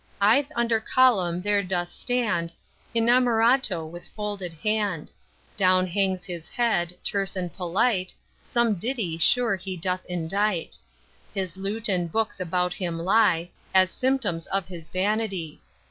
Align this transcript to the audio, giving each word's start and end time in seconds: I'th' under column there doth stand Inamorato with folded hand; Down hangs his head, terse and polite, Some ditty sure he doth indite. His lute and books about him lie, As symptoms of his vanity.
I'th' 0.19 0.51
under 0.55 0.79
column 0.79 1.43
there 1.43 1.61
doth 1.61 1.91
stand 1.91 2.53
Inamorato 2.95 3.85
with 3.85 4.07
folded 4.07 4.51
hand; 4.51 5.11
Down 5.55 5.85
hangs 5.85 6.25
his 6.25 6.49
head, 6.49 6.97
terse 7.03 7.35
and 7.35 7.53
polite, 7.55 8.11
Some 8.43 8.73
ditty 8.79 9.19
sure 9.19 9.55
he 9.57 9.77
doth 9.77 10.03
indite. 10.07 10.79
His 11.35 11.55
lute 11.55 11.87
and 11.87 12.11
books 12.11 12.39
about 12.39 12.73
him 12.73 12.97
lie, 12.97 13.51
As 13.75 13.91
symptoms 13.91 14.47
of 14.47 14.67
his 14.69 14.89
vanity. 14.89 15.61